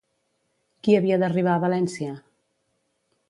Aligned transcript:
Qui 0.87 0.95
havia 0.99 1.19
d'arribar 1.23 1.53
a 1.57 1.61
València? 1.65 2.17